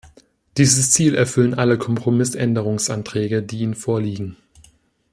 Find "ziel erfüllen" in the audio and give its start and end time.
0.89-1.53